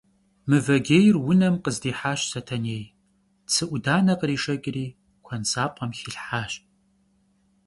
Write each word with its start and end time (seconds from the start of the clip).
Mıvecêyr 0.49 1.15
vunem 1.23 1.55
khızdihaş 1.63 2.21
Setenêy, 2.31 2.85
tsı 3.47 3.63
'udane 3.71 4.15
khrişşeç'ri 4.19 4.85
kuensap'em 5.25 5.91
xilhhaş. 5.97 6.53